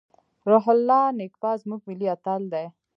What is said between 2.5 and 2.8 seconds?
دی.